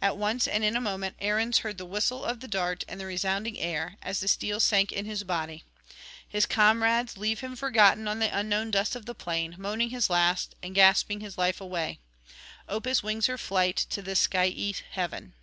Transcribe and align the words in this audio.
At 0.00 0.16
once 0.16 0.48
and 0.48 0.64
in 0.64 0.76
a 0.76 0.80
moment 0.80 1.18
Arruns 1.20 1.58
heard 1.58 1.76
the 1.76 1.84
whistle 1.84 2.24
of 2.24 2.40
the 2.40 2.48
dart 2.48 2.84
and 2.88 2.98
the 2.98 3.04
resounding 3.04 3.58
air, 3.58 3.98
as 4.00 4.18
the 4.20 4.26
steel 4.28 4.58
sank 4.60 4.90
in 4.90 5.04
his 5.04 5.24
body. 5.24 5.62
His 6.26 6.46
comrades 6.46 7.18
leave 7.18 7.40
him 7.40 7.54
forgotten 7.54 8.08
on 8.08 8.18
the 8.18 8.34
unknown 8.34 8.70
dust 8.70 8.96
of 8.96 9.04
the 9.04 9.14
plain, 9.14 9.56
moaning 9.58 9.90
his 9.90 10.08
last 10.08 10.54
and 10.62 10.74
gasping 10.74 11.20
his 11.20 11.36
life 11.36 11.60
away; 11.60 11.98
Opis 12.66 13.02
wings 13.02 13.26
her 13.26 13.36
flight 13.36 13.76
to 13.90 14.00
the 14.00 14.16
skyey 14.16 14.74
heaven. 14.92 15.34